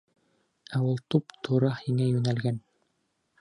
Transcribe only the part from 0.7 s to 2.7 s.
Ә ул туп-тура һиңә йүнәлгән!